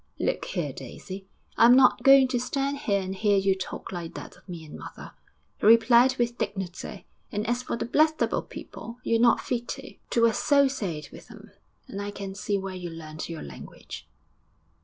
[0.17, 1.27] 'Look here, Daisy!
[1.57, 4.75] I'm not going to stand here and hear you talk like that of me and
[4.75, 5.11] mother,'
[5.59, 10.25] he replied with dignity; 'and as for the Blackstable people, you're not fit to to
[10.25, 11.51] associate with them.
[11.87, 14.07] And I can see where you learnt your language.'